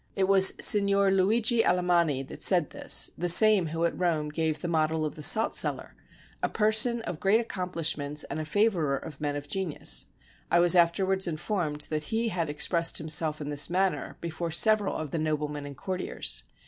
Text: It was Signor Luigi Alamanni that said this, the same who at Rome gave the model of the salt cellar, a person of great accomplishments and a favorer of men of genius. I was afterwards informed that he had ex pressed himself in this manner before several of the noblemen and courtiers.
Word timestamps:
It 0.15 0.23
was 0.27 0.55
Signor 0.59 1.11
Luigi 1.11 1.61
Alamanni 1.63 2.23
that 2.27 2.41
said 2.41 2.71
this, 2.71 3.11
the 3.19 3.29
same 3.29 3.67
who 3.67 3.85
at 3.85 3.95
Rome 3.95 4.29
gave 4.29 4.59
the 4.59 4.67
model 4.67 5.05
of 5.05 5.13
the 5.13 5.21
salt 5.21 5.53
cellar, 5.53 5.93
a 6.41 6.49
person 6.49 7.01
of 7.03 7.19
great 7.19 7.39
accomplishments 7.39 8.23
and 8.23 8.39
a 8.39 8.45
favorer 8.45 8.97
of 8.97 9.21
men 9.21 9.35
of 9.35 9.47
genius. 9.47 10.07
I 10.49 10.59
was 10.59 10.73
afterwards 10.75 11.27
informed 11.27 11.81
that 11.91 12.05
he 12.05 12.29
had 12.29 12.49
ex 12.49 12.67
pressed 12.67 12.97
himself 12.97 13.39
in 13.41 13.51
this 13.51 13.69
manner 13.69 14.17
before 14.21 14.49
several 14.49 14.95
of 14.95 15.11
the 15.11 15.19
noblemen 15.19 15.67
and 15.67 15.77
courtiers. 15.77 16.45